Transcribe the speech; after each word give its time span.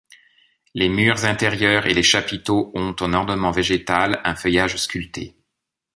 Les 0.73 0.89
murs 0.89 1.25
intérieurs 1.25 1.85
et 1.85 1.93
les 1.93 2.01
chapiteaux 2.01 2.71
ont 2.73 2.95
un 3.01 3.13
ornement 3.13 3.51
végétal, 3.51 4.19
un 4.23 4.33
feuillage 4.35 4.77
sculpté. 4.77 5.35